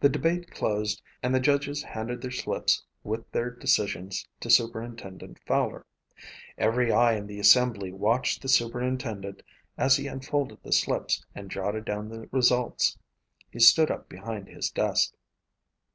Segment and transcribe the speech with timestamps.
[0.00, 5.86] The debate closed and the judges handed their slips with their decisions to Superintendent Fowler.
[6.58, 9.42] Every eye in the assembly watched the superintendent
[9.78, 12.98] as he unfolded the slips and jotted down the results.
[13.50, 15.14] He stood up behind his desk.